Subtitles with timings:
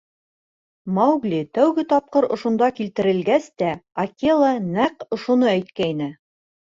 [0.95, 3.71] Маугли тәүге тапҡыр ошонда килтерелгәс тә
[4.05, 6.09] Акела нәҡ ошоно әйткәйне.